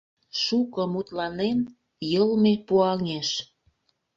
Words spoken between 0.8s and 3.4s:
мутланен, йылме пуаҥеш.